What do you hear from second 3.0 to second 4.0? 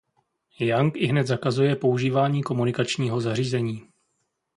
zařízení.